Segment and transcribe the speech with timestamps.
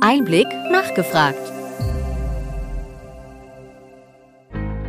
[0.00, 1.40] Einblick nachgefragt.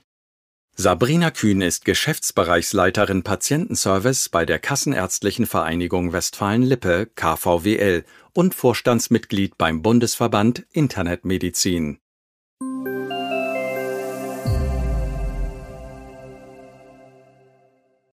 [0.75, 10.65] Sabrina Kühn ist Geschäftsbereichsleiterin Patientenservice bei der Kassenärztlichen Vereinigung Westfalen-Lippe KVWL und Vorstandsmitglied beim Bundesverband
[10.71, 11.99] Internetmedizin.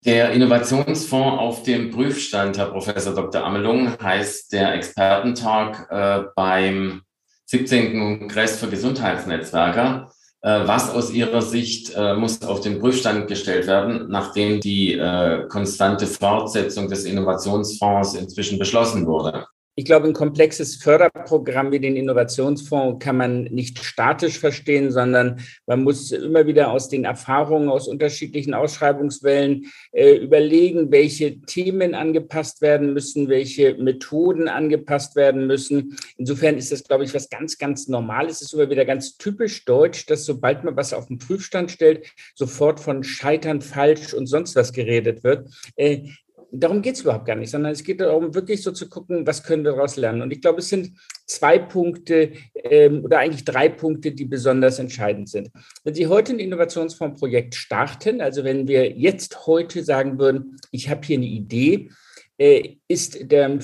[0.04, 3.44] Der Innovationsfonds auf dem Prüfstand, Herr Professor Dr.
[3.44, 7.02] Amelung, heißt der Expertentag äh, beim
[7.46, 8.18] 17.
[8.18, 10.10] Kongress für Gesundheitsnetzwerker.
[10.40, 15.48] Äh, was aus Ihrer Sicht äh, muss auf den Prüfstand gestellt werden, nachdem die äh,
[15.48, 19.46] konstante Fortsetzung des Innovationsfonds inzwischen beschlossen wurde?
[19.78, 25.84] Ich glaube, ein komplexes Förderprogramm wie den Innovationsfonds kann man nicht statisch verstehen, sondern man
[25.84, 32.92] muss immer wieder aus den Erfahrungen aus unterschiedlichen Ausschreibungswellen äh, überlegen, welche Themen angepasst werden
[32.92, 35.96] müssen, welche Methoden angepasst werden müssen.
[36.16, 38.38] Insofern ist das, glaube ich, was ganz, ganz Normales.
[38.38, 42.04] Es ist sogar wieder ganz typisch deutsch, dass sobald man was auf den Prüfstand stellt,
[42.34, 45.48] sofort von Scheitern, falsch und sonst was geredet wird.
[45.76, 46.08] Äh,
[46.50, 49.42] darum geht es überhaupt gar nicht, sondern es geht darum, wirklich so zu gucken, was
[49.42, 50.22] können wir daraus lernen.
[50.22, 50.92] Und ich glaube, es sind
[51.26, 55.50] zwei Punkte ähm, oder eigentlich drei Punkte, die besonders entscheidend sind.
[55.84, 61.06] Wenn Sie heute ein Innovationsfondsprojekt starten, also wenn wir jetzt heute sagen würden, ich habe
[61.06, 61.90] hier eine Idee,
[62.38, 63.58] äh, ist der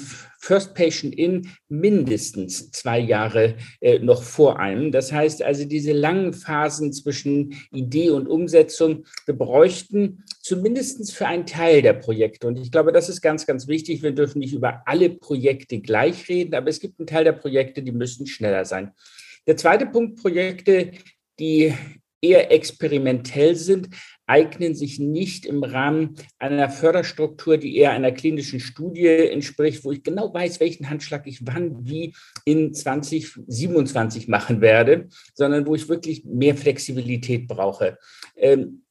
[0.45, 4.93] First Patient in mindestens zwei Jahre äh, noch vor einem.
[4.93, 11.47] Das heißt also, diese langen Phasen zwischen Idee und Umsetzung, wir bräuchten zumindest für einen
[11.47, 12.47] Teil der Projekte.
[12.47, 14.03] Und ich glaube, das ist ganz, ganz wichtig.
[14.03, 17.83] Wir dürfen nicht über alle Projekte gleich reden, aber es gibt einen Teil der Projekte,
[17.83, 18.91] die müssen schneller sein.
[19.47, 20.91] Der zweite Punkt, Projekte,
[21.39, 21.73] die
[22.21, 23.89] eher experimentell sind,
[24.27, 30.03] eignen sich nicht im Rahmen einer Förderstruktur, die eher einer klinischen Studie entspricht, wo ich
[30.03, 32.15] genau weiß, welchen Handschlag ich wann wie
[32.45, 37.99] in 2027 machen werde, sondern wo ich wirklich mehr Flexibilität brauche.
[38.37, 38.85] Ähm,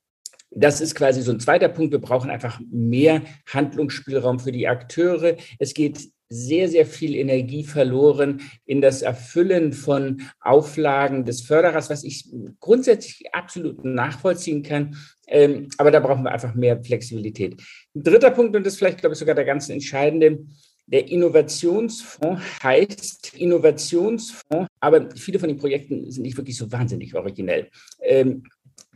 [0.55, 1.91] das ist quasi so ein zweiter Punkt.
[1.91, 5.38] Wir brauchen einfach mehr Handlungsspielraum für die Akteure.
[5.57, 12.03] Es geht sehr, sehr viel Energie verloren in das Erfüllen von Auflagen des Förderers, was
[12.03, 12.27] ich
[12.59, 14.97] grundsätzlich absolut nachvollziehen kann.
[15.28, 17.61] Ähm, aber da brauchen wir einfach mehr Flexibilität.
[17.95, 20.39] Ein dritter Punkt, und das ist vielleicht, glaube ich, sogar der ganz entscheidende,
[20.85, 27.69] der Innovationsfonds heißt Innovationsfonds, aber viele von den Projekten sind nicht wirklich so wahnsinnig originell.
[28.01, 28.44] Ähm,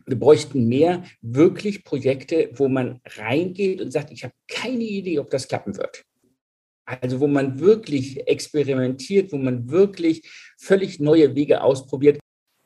[0.05, 5.29] wir bräuchten mehr wirklich Projekte, wo man reingeht und sagt, ich habe keine Idee, ob
[5.29, 6.03] das klappen wird.
[6.85, 12.19] Also wo man wirklich experimentiert, wo man wirklich völlig neue Wege ausprobiert.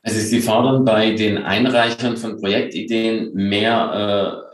[0.03, 4.51] Also Sie fordern bei den Einreichern von Projektideen mehr äh,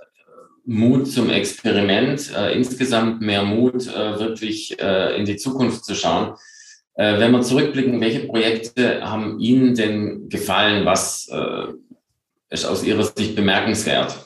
[0.65, 6.35] Mut zum Experiment, äh, insgesamt mehr Mut, äh, wirklich äh, in die Zukunft zu schauen.
[6.95, 10.85] Äh, wenn wir zurückblicken, welche Projekte haben Ihnen denn gefallen?
[10.85, 11.67] Was äh,
[12.49, 14.17] ist aus Ihrer Sicht bemerkenswert?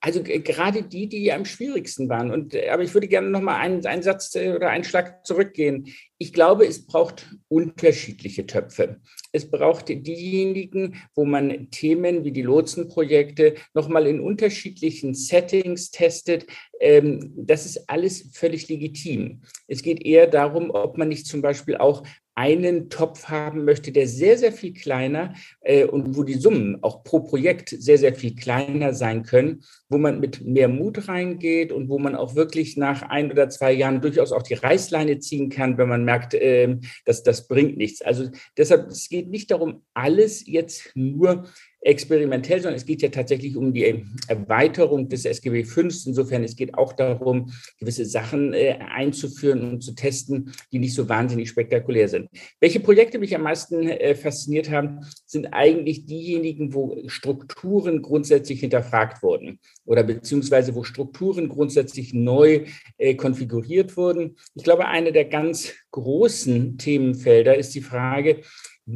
[0.00, 2.30] Also gerade die, die am schwierigsten waren.
[2.30, 5.88] Und, aber ich würde gerne noch mal einen, einen Satz oder einen Schlag zurückgehen.
[6.22, 9.00] Ich glaube, es braucht unterschiedliche Töpfe.
[9.32, 16.46] Es braucht diejenigen, wo man Themen wie die Lotsenprojekte noch mal in unterschiedlichen Settings testet.
[16.78, 19.40] Ähm, das ist alles völlig legitim.
[19.66, 22.02] Es geht eher darum, ob man nicht zum Beispiel auch
[22.40, 27.04] einen Topf haben möchte, der sehr, sehr viel kleiner äh, und wo die Summen auch
[27.04, 31.90] pro Projekt sehr, sehr viel kleiner sein können, wo man mit mehr Mut reingeht und
[31.90, 35.76] wo man auch wirklich nach ein oder zwei Jahren durchaus auch die Reißleine ziehen kann,
[35.76, 38.02] wenn man merkt, äh, dass das bringt nichts.
[38.02, 41.46] Also deshalb, es geht nicht darum, alles jetzt nur
[41.82, 45.80] experimentell, sondern es geht ja tatsächlich um die Erweiterung des SGB V.
[45.80, 51.08] Insofern, es geht auch darum, gewisse Sachen äh, einzuführen und zu testen, die nicht so
[51.08, 52.28] wahnsinnig spektakulär sind.
[52.60, 59.22] Welche Projekte mich am meisten äh, fasziniert haben, sind eigentlich diejenigen, wo Strukturen grundsätzlich hinterfragt
[59.22, 62.64] wurden oder beziehungsweise wo Strukturen grundsätzlich neu
[62.98, 64.36] äh, konfiguriert wurden.
[64.54, 68.42] Ich glaube, eine der ganz großen Themenfelder ist die Frage,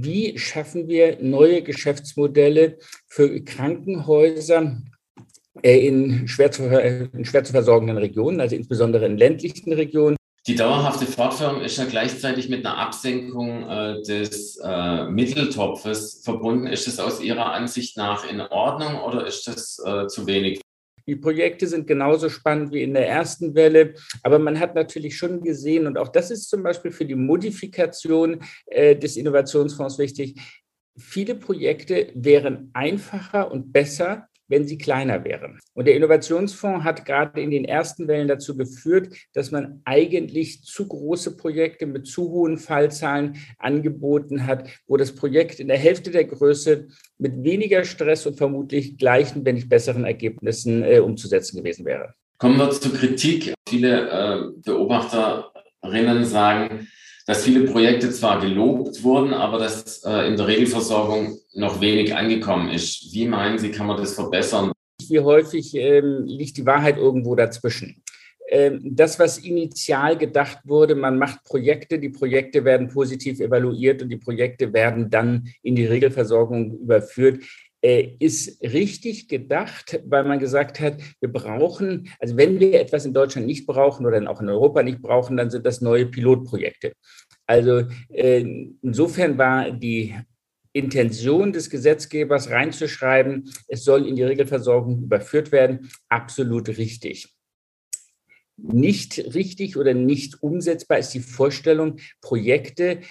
[0.02, 4.82] wie schaffen wir neue Geschäftsmodelle für Krankenhäuser
[5.62, 10.16] äh, in schwer, zu, in schwer zu versorgenden Regionen, also insbesondere in ländlichen Regionen?
[10.46, 16.66] Die dauerhafte Fortführung ist ja gleichzeitig mit einer Absenkung äh, des äh, Mitteltopfes verbunden.
[16.66, 19.76] Ist das aus Ihrer Ansicht nach in Ordnung oder ist das
[20.08, 20.60] zu wenig?
[21.06, 25.42] Die Projekte sind genauso spannend wie in der ersten Welle, aber man hat natürlich schon
[25.42, 30.40] gesehen, und auch das ist zum Beispiel für die Modifikation äh, des Innovationsfonds wichtig,
[30.96, 35.58] viele Projekte wären einfacher und besser, wenn sie kleiner wären.
[35.74, 40.86] Und der Innovationsfonds hat gerade in den ersten Wellen dazu geführt, dass man eigentlich zu
[40.86, 46.24] große Projekte mit zu hohen Fallzahlen angeboten hat, wo das Projekt in der Hälfte der
[46.24, 46.88] Größe
[47.18, 52.14] mit weniger Stress und vermutlich gleichen, wenn nicht besseren Ergebnissen äh, umzusetzen gewesen wäre.
[52.38, 53.54] Kommen wir zur Kritik.
[53.68, 56.88] Viele äh, Beobachterinnen sagen,
[57.26, 62.68] dass viele Projekte zwar gelobt wurden, aber dass äh, in der Regelversorgung noch wenig angekommen
[62.68, 63.12] ist.
[63.12, 64.72] Wie meinen Sie, kann man das verbessern?
[65.08, 68.02] Wie häufig ähm, liegt die Wahrheit irgendwo dazwischen?
[68.48, 74.10] Ähm, das, was initial gedacht wurde, man macht Projekte, die Projekte werden positiv evaluiert und
[74.10, 77.42] die Projekte werden dann in die Regelversorgung überführt,
[77.84, 83.46] ist richtig gedacht, weil man gesagt hat, wir brauchen, also wenn wir etwas in Deutschland
[83.46, 86.94] nicht brauchen oder auch in Europa nicht brauchen, dann sind das neue Pilotprojekte.
[87.46, 88.42] Also äh,
[88.80, 90.14] insofern war die
[90.72, 97.34] Intention des Gesetzgebers reinzuschreiben, es soll in die Regelversorgung überführt werden, absolut richtig.
[98.56, 103.02] Nicht richtig oder nicht umsetzbar ist die Vorstellung, Projekte äh,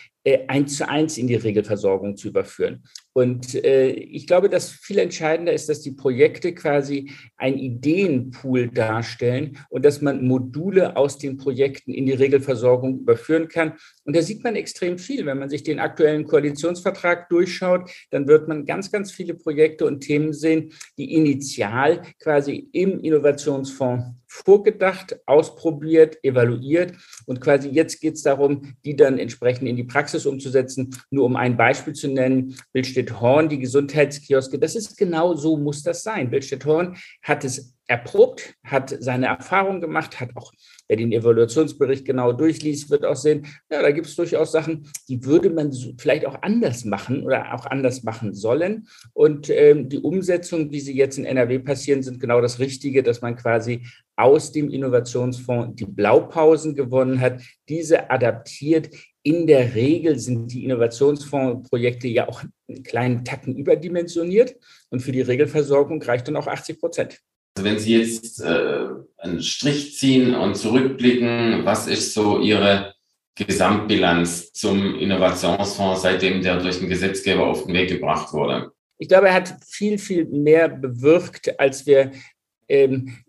[0.48, 2.84] eins zu eins in die Regelversorgung zu überführen.
[3.16, 9.58] Und äh, ich glaube, dass viel entscheidender ist, dass die Projekte quasi ein Ideenpool darstellen
[9.70, 13.74] und dass man Module aus den Projekten in die Regelversorgung überführen kann.
[14.04, 15.26] Und da sieht man extrem viel.
[15.28, 20.00] Wenn man sich den aktuellen Koalitionsvertrag durchschaut, dann wird man ganz, ganz viele Projekte und
[20.00, 26.94] Themen sehen, die initial quasi im Innovationsfonds vorgedacht, ausprobiert, evaluiert.
[27.28, 30.96] Und quasi jetzt geht es darum, die dann entsprechend in die Praxis umzusetzen.
[31.10, 35.84] Nur um ein Beispiel zu nennen, Bildstedt Horn, die Gesundheitskioske, das ist genau so muss
[35.84, 36.30] das sein.
[36.30, 40.54] Bildstedt Horn hat es erprobt, hat seine Erfahrung gemacht, hat auch,
[40.88, 45.26] wer den Evaluationsbericht genau durchliest, wird auch sehen, ja, da gibt es durchaus Sachen, die
[45.26, 48.88] würde man vielleicht auch anders machen oder auch anders machen sollen.
[49.14, 53.22] Und ähm, die Umsetzung, wie sie jetzt in NRW passieren, sind genau das Richtige, dass
[53.22, 53.82] man quasi
[54.16, 58.90] aus dem Innovationsfonds die Blaupausen gewonnen hat, diese adaptiert.
[59.26, 64.56] In der Regel sind die Innovationsfondsprojekte ja auch einen kleinen Tacken überdimensioniert
[64.90, 67.20] und für die Regelversorgung reicht dann auch 80 Prozent.
[67.56, 68.88] Also wenn Sie jetzt äh,
[69.18, 72.94] einen Strich ziehen und zurückblicken, was ist so Ihre
[73.36, 78.72] Gesamtbilanz zum Innovationsfonds, seitdem der durch den Gesetzgeber auf den Weg gebracht wurde?
[78.98, 82.12] Ich glaube, er hat viel, viel mehr bewirkt, als wir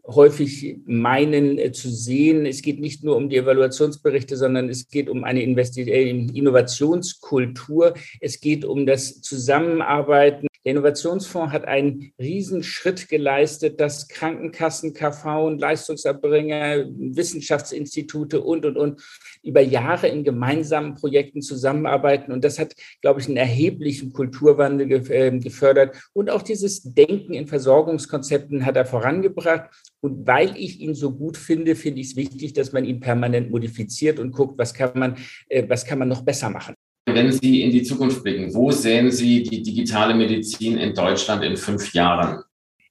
[0.06, 2.46] häufig meinen äh, zu sehen.
[2.46, 7.94] Es geht nicht nur um die Evaluationsberichte, sondern es geht um eine Investi äh, Innovationskultur.
[8.20, 10.46] Es geht um das Zusammenarbeiten.
[10.64, 19.02] Der Innovationsfonds hat einen Riesenschritt geleistet, dass Krankenkassen, KV und Leistungserbringer, Wissenschaftsinstitute und, und, und
[19.42, 22.32] über Jahre in gemeinsamen Projekten zusammenarbeiten.
[22.32, 25.96] Und das hat, glaube ich, einen erheblichen Kulturwandel ähm, gefördert.
[26.14, 29.68] Und auch dieses Denken in Versorgungskonzepten hat er vorangebracht.
[30.00, 33.50] Und weil ich ihn so gut finde, finde ich es wichtig, dass man ihn permanent
[33.50, 35.16] modifiziert und guckt, was kann man,
[35.50, 36.74] äh, was kann man noch besser machen.
[37.06, 41.56] Wenn Sie in die Zukunft blicken, wo sehen Sie die digitale Medizin in Deutschland in
[41.56, 42.42] fünf Jahren?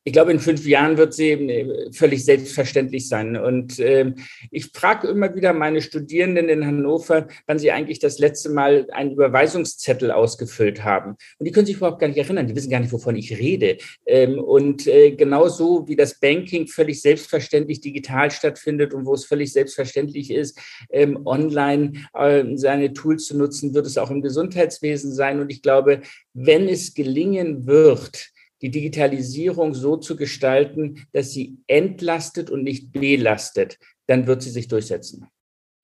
[0.05, 3.37] Ich glaube, in fünf Jahren wird sie äh, völlig selbstverständlich sein.
[3.37, 4.13] Und äh,
[4.51, 9.11] ich frage immer wieder meine Studierenden in Hannover, wann sie eigentlich das letzte Mal einen
[9.11, 11.15] Überweisungszettel ausgefüllt haben.
[11.39, 12.47] Und die können sich überhaupt gar nicht erinnern.
[12.47, 13.77] Die wissen gar nicht, wovon ich rede.
[14.05, 19.53] Ähm, und äh, genauso wie das Banking völlig selbstverständlich digital stattfindet und wo es völlig
[19.53, 20.59] selbstverständlich ist,
[20.91, 25.39] ähm, online äh, seine Tools zu nutzen, wird es auch im Gesundheitswesen sein.
[25.39, 26.01] Und ich glaube,
[26.33, 28.32] wenn es gelingen wird,
[28.63, 33.77] die Digitalisierung so zu gestalten, dass sie entlastet und nicht belastet,
[34.07, 35.27] dann wird sie sich durchsetzen.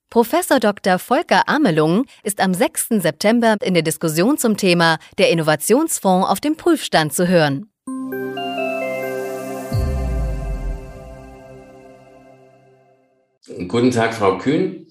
[0.09, 0.97] Professor Dr.
[0.97, 2.87] Volker Amelung ist am 6.
[3.01, 7.69] September in der Diskussion zum Thema der Innovationsfonds auf dem Prüfstand zu hören.
[13.67, 14.87] Guten Tag, Frau Kühn.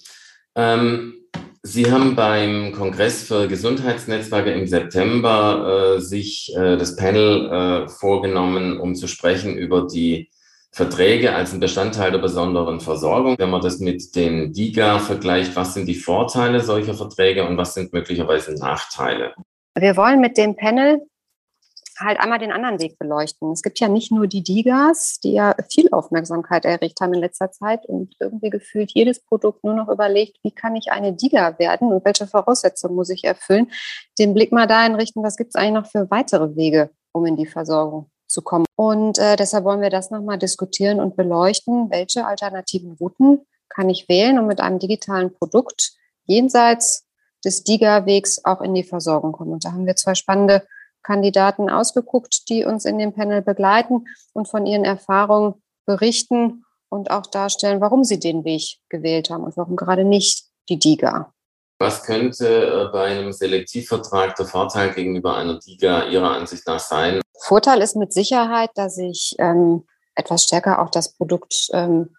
[0.55, 1.18] Ähm,
[1.63, 8.79] Sie haben beim Kongress für Gesundheitsnetzwerke im September äh, sich äh, das Panel äh, vorgenommen,
[8.79, 10.31] um zu sprechen über die
[10.71, 13.37] Verträge als ein Bestandteil der besonderen Versorgung.
[13.39, 17.75] Wenn man das mit den DIGA vergleicht, was sind die Vorteile solcher Verträge und was
[17.75, 19.35] sind möglicherweise Nachteile?
[19.77, 21.01] Wir wollen mit dem Panel
[21.99, 23.53] halt einmal den anderen Weg beleuchten.
[23.53, 27.51] Es gibt ja nicht nur die Digas, die ja viel Aufmerksamkeit erregt haben in letzter
[27.51, 31.93] Zeit und irgendwie gefühlt jedes Produkt nur noch überlegt, wie kann ich eine Diga werden
[31.93, 33.71] und welche Voraussetzungen muss ich erfüllen.
[34.19, 37.37] Den Blick mal dahin richten, was gibt es eigentlich noch für weitere Wege, um in
[37.37, 38.67] die Versorgung zu kommen.
[38.77, 44.09] Und äh, deshalb wollen wir das nochmal diskutieren und beleuchten, welche alternativen Routen kann ich
[44.09, 45.93] wählen, um mit einem digitalen Produkt
[46.25, 47.07] jenseits
[47.45, 49.53] des DIGA-Wegs auch in die Versorgung kommen.
[49.53, 50.67] Und da haben wir zwei spannende
[51.03, 55.55] Kandidaten ausgeguckt, die uns in dem Panel begleiten und von ihren Erfahrungen
[55.87, 60.79] berichten und auch darstellen, warum sie den Weg gewählt haben und warum gerade nicht die
[60.79, 61.33] DIGA.
[61.81, 67.21] Was könnte äh, bei einem Selektivvertrag der Vorteil gegenüber einer DIGA Ihrer Ansicht nach sein?
[67.41, 69.85] Vorteil ist mit Sicherheit, dass ich ähm,
[70.17, 72.11] etwas stärker auch das Produkt ähm,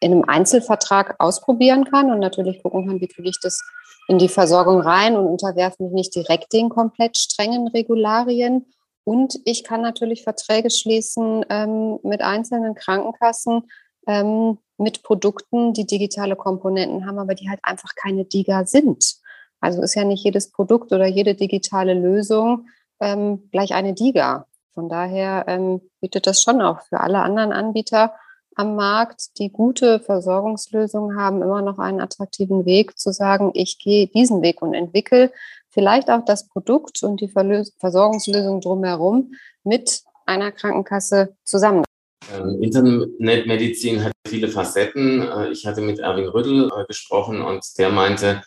[0.00, 3.62] in einem Einzelvertrag ausprobieren kann und natürlich gucken kann, wie kriege ich das
[4.08, 8.66] in die Versorgung rein und unterwerfe mich nicht direkt den komplett strengen Regularien.
[9.04, 13.64] Und ich kann natürlich Verträge schließen ähm, mit einzelnen Krankenkassen,
[14.06, 19.16] ähm, mit Produkten, die digitale Komponenten haben, aber die halt einfach keine DIGA sind.
[19.60, 22.66] Also ist ja nicht jedes Produkt oder jede digitale Lösung
[23.00, 24.46] ähm, gleich eine DIGA.
[24.74, 28.12] Von daher ähm, bietet das schon auch für alle anderen Anbieter
[28.56, 34.06] am Markt, die gute Versorgungslösungen haben, immer noch einen attraktiven Weg zu sagen, ich gehe
[34.06, 35.32] diesen Weg und entwickle
[35.70, 39.34] vielleicht auch das Produkt und die Versorgungslösung drumherum
[39.64, 41.84] mit einer Krankenkasse zusammen.
[42.32, 45.22] Ähm, Internetmedizin hat viele Facetten.
[45.22, 48.42] Äh, ich hatte mit Erwin Rüttel äh, gesprochen und der meinte,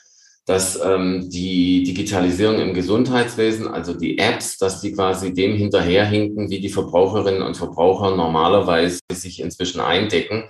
[0.47, 6.61] dass ähm, die Digitalisierung im Gesundheitswesen, also die Apps, dass die quasi dem hinterherhinken, wie
[6.61, 10.45] die Verbraucherinnen und Verbraucher normalerweise sich inzwischen eindecken.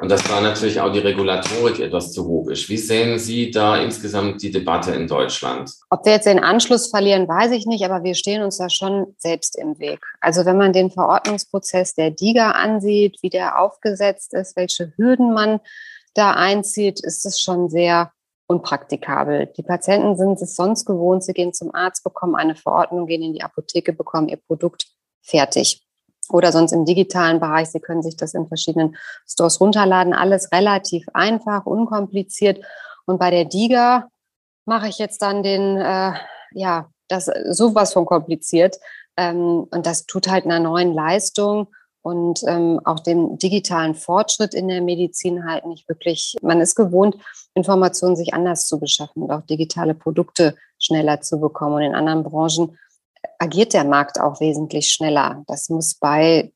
[0.00, 2.70] Und dass da natürlich auch die Regulatorik etwas zu hoch ist.
[2.70, 5.70] Wie sehen Sie da insgesamt die Debatte in Deutschland?
[5.90, 9.14] Ob wir jetzt den Anschluss verlieren, weiß ich nicht, aber wir stehen uns da schon
[9.18, 10.00] selbst im Weg.
[10.22, 15.60] Also wenn man den Verordnungsprozess der DIGA ansieht, wie der aufgesetzt ist, welche Hürden man
[16.14, 18.12] da einzieht, ist es schon sehr
[18.52, 19.46] unpraktikabel.
[19.56, 23.32] Die Patienten sind es sonst gewohnt, sie gehen zum Arzt, bekommen eine Verordnung, gehen in
[23.32, 24.86] die Apotheke, bekommen ihr Produkt
[25.22, 25.82] fertig.
[26.28, 30.14] Oder sonst im digitalen Bereich, Sie können sich das in verschiedenen Stores runterladen.
[30.14, 32.64] Alles relativ einfach, unkompliziert.
[33.06, 34.08] Und bei der DIGA
[34.64, 36.12] mache ich jetzt dann den, äh,
[36.52, 38.78] ja, das sowas von kompliziert.
[39.16, 41.68] Ähm, und das tut halt einer neuen Leistung
[42.02, 47.16] und ähm, auch dem digitalen Fortschritt in der Medizin halt nicht wirklich, man ist gewohnt,
[47.54, 51.76] Informationen sich anders zu beschaffen und auch digitale Produkte schneller zu bekommen.
[51.76, 52.78] Und in anderen Branchen
[53.38, 55.44] agiert der Markt auch wesentlich schneller.
[55.46, 56.52] Das muss bei,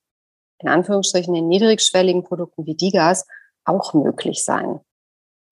[0.59, 3.27] in Anführungsstrichen, den niedrigschwelligen Produkten wie Digas
[3.65, 4.81] auch möglich sein.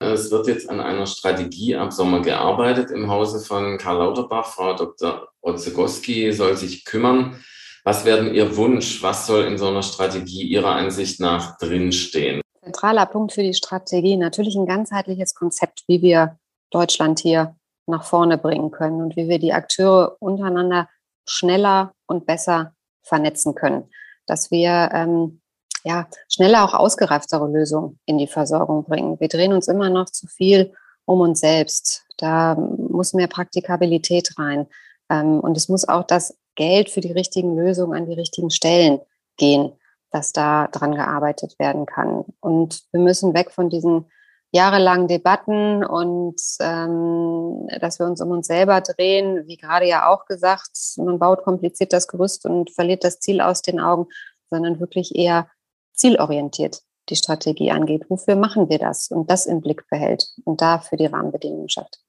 [0.01, 4.47] Es wird jetzt an einer Strategie ab Sommer gearbeitet im Hause von Karl Lauterbach.
[4.47, 5.29] Frau Dr.
[5.41, 7.43] Otzegowski soll sich kümmern.
[7.85, 9.03] Was werden Ihr Wunsch?
[9.03, 12.41] Was soll in so einer Strategie Ihrer Ansicht nach drinstehen?
[12.63, 16.39] Zentraler Punkt für die Strategie natürlich ein ganzheitliches Konzept, wie wir
[16.71, 20.89] Deutschland hier nach vorne bringen können und wie wir die Akteure untereinander
[21.27, 22.73] schneller und besser
[23.03, 23.91] vernetzen können.
[24.27, 25.43] Dass wir ähm,
[25.85, 29.21] ja, schneller auch ausgereiftere Lösungen in die Versorgung bringen.
[29.21, 30.73] Wir drehen uns immer noch zu viel
[31.05, 32.07] um uns selbst.
[32.17, 34.67] Da muss mehr Praktikabilität rein.
[35.11, 39.01] Ähm, und es muss auch das Geld für die richtigen Lösungen an die richtigen Stellen
[39.37, 39.73] gehen,
[40.11, 42.25] dass da dran gearbeitet werden kann.
[42.41, 44.07] Und wir müssen weg von diesen
[44.53, 50.27] jahrelangen Debatten und ähm, dass wir uns um uns selber drehen, wie gerade ja auch
[50.27, 54.07] gesagt, man baut kompliziert das Gerüst und verliert das Ziel aus den Augen,
[54.51, 55.49] sondern wirklich eher
[55.93, 58.05] zielorientiert die Strategie angeht.
[58.09, 59.09] Wofür machen wir das?
[59.09, 62.04] Und das im Blick behält und dafür die Rahmenbedingungen schafft.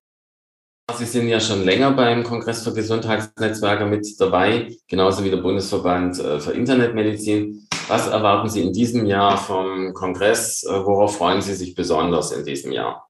[0.93, 6.19] Sie sind ja schon länger beim Kongress für Gesundheitsnetzwerke mit dabei, genauso wie der Bundesverband
[6.19, 7.67] äh, für Internetmedizin.
[7.87, 10.63] Was erwarten Sie in diesem Jahr vom Kongress?
[10.63, 13.09] Äh, worauf freuen Sie sich besonders in diesem Jahr?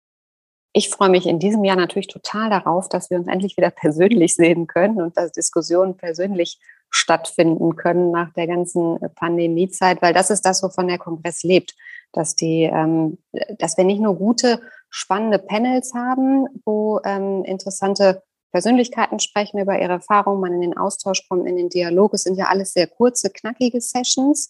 [0.71, 4.33] Ich freue mich in diesem Jahr natürlich total darauf, dass wir uns endlich wieder persönlich
[4.35, 10.43] sehen können und dass Diskussionen persönlich stattfinden können nach der ganzen Pandemiezeit, weil das ist
[10.43, 11.75] das, wovon der Kongress lebt
[12.15, 13.17] dass die, ähm,
[13.59, 18.23] dass wir nicht nur gute, spannende Panels haben, wo ähm, interessante
[18.55, 22.13] Persönlichkeiten sprechen über ihre Erfahrungen, man in den Austausch kommt, in den Dialog.
[22.13, 24.49] Es sind ja alles sehr kurze, knackige Sessions,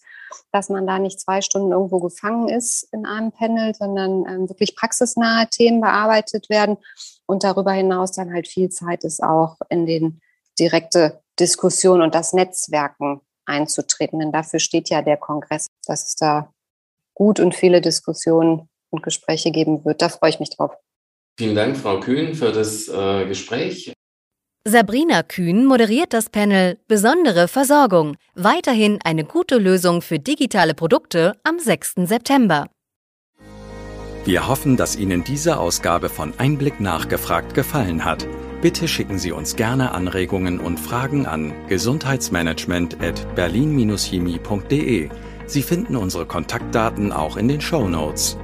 [0.52, 4.76] dass man da nicht zwei Stunden irgendwo gefangen ist in einem Panel, sondern ähm, wirklich
[4.76, 6.76] praxisnahe Themen bearbeitet werden
[7.26, 10.20] und darüber hinaus dann halt viel Zeit ist auch in den
[10.56, 14.20] direkte Diskussion und das Netzwerken einzutreten.
[14.20, 16.52] Denn dafür steht ja der Kongress, dass es da
[17.16, 20.00] gut und viele Diskussionen und Gespräche geben wird.
[20.02, 20.76] Da freue ich mich drauf.
[21.38, 23.92] Vielen Dank, Frau Kühn, für das äh, Gespräch.
[24.64, 28.16] Sabrina Kühn moderiert das Panel Besondere Versorgung.
[28.34, 31.94] Weiterhin eine gute Lösung für digitale Produkte am 6.
[32.04, 32.68] September.
[34.24, 38.26] Wir hoffen, dass Ihnen diese Ausgabe von Einblick nachgefragt gefallen hat.
[38.60, 45.10] Bitte schicken Sie uns gerne Anregungen und Fragen an gesundheitsmanagement at berlin-chemie.de.
[45.46, 48.36] Sie finden unsere Kontaktdaten auch in den Show Notes.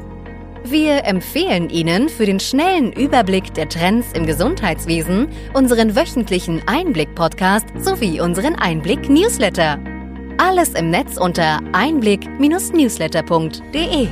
[0.64, 8.21] Wir empfehlen Ihnen für den schnellen Überblick der Trends im Gesundheitswesen unseren wöchentlichen Einblick-Podcast sowie
[8.21, 9.80] unseren Einblick-Newsletter.
[10.38, 14.06] Alles im Netz unter einblick-newsletter.de.